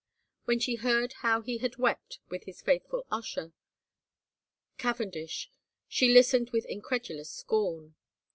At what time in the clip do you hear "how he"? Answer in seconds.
1.21-1.59